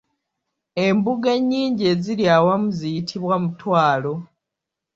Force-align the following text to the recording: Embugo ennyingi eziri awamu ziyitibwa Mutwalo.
Embugo 0.85 1.27
ennyingi 1.35 1.83
eziri 1.93 2.23
awamu 2.37 2.67
ziyitibwa 2.77 3.35
Mutwalo. 3.43 4.13